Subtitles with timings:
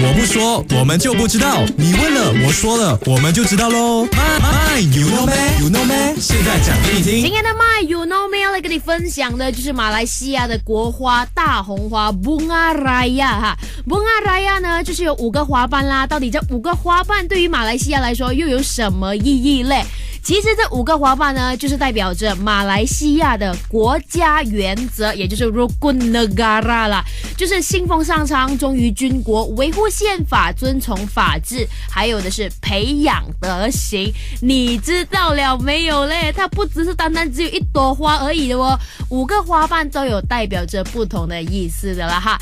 [0.00, 1.64] 我不说，我们就不知道。
[1.76, 4.06] 你问了，我说了，我们就知道喽。
[4.06, 7.20] My my，you know me，you know me，现在讲给你听。
[7.20, 13.58] 今天的 My You Know Me 要来跟你分享的就是马来西亚的国花大红花 Bunga Raya 哈
[13.88, 19.84] ，Bunga Raya 呢就是有五个花瓣啦，到底这五个花瓣对于马来西亚来说又有什么意义嘞？
[20.28, 27.02] 其实这五个花瓣呢，就是代表着马来西亚的国家原则，也就是 Rukun Negara 啦，
[27.34, 34.12] 就是信奉上苍、忠于军国、维护宪法、遵从法治，还有的是培养德行。
[34.42, 36.30] 你知道了没有嘞？
[36.30, 42.38] 它不只是单单只有一朵花而已的哦，五个花瓣都有代表着不同的意思的啦哈。